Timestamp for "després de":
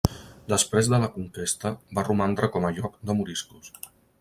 0.53-0.99